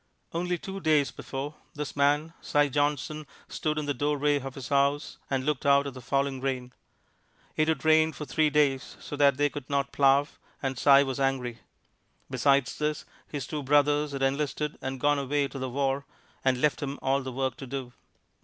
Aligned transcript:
Only 0.33 0.57
two 0.57 0.79
days 0.79 1.11
before, 1.11 1.57
this 1.75 1.95
man, 1.95 2.33
Si 2.41 2.69
Johnson, 2.69 3.27
stood 3.47 3.77
in 3.77 3.85
the 3.85 3.93
doorway 3.93 4.39
of 4.39 4.55
his 4.55 4.69
house 4.69 5.19
and 5.29 5.45
looked 5.45 5.63
out 5.63 5.85
at 5.85 5.93
the 5.93 6.01
falling 6.01 6.41
rain. 6.41 6.73
It 7.55 7.67
had 7.67 7.85
rained 7.85 8.15
for 8.15 8.25
three 8.25 8.49
days, 8.49 8.97
so 8.99 9.15
that 9.17 9.37
they 9.37 9.47
could 9.47 9.69
not 9.69 9.91
plow, 9.91 10.27
and 10.59 10.75
Si 10.75 11.03
was 11.03 11.19
angry. 11.19 11.59
Besides 12.31 12.79
this, 12.79 13.05
his 13.27 13.45
two 13.45 13.61
brothers 13.61 14.11
had 14.13 14.23
enlisted 14.23 14.75
and 14.81 14.99
gone 14.99 15.19
away 15.19 15.47
to 15.49 15.59
the 15.59 15.69
War 15.69 16.07
and 16.43 16.59
left 16.61 16.81
him 16.81 16.97
all 17.03 17.21
the 17.21 17.31
work 17.31 17.55
to 17.57 17.67
do. 17.67 17.93